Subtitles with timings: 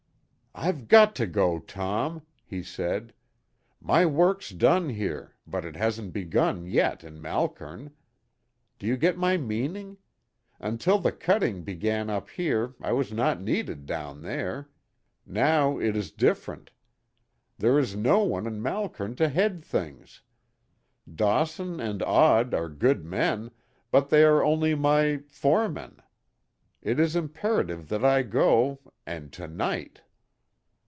[0.53, 3.13] "I've got to go, Tom," he said.
[3.79, 7.91] "My work's done here, but it hasn't begun yet in Malkern.
[8.77, 9.97] Do you get my meaning?
[10.59, 14.69] Until the cutting began up here I was not needed down there.
[15.25, 16.71] Now it is different.
[17.57, 20.21] There is no one in Malkern to head things.
[21.11, 23.51] Dawson and Odd are good men,
[23.89, 26.03] but they are only my foremen.
[26.81, 30.01] It is imperative that I go, and to night."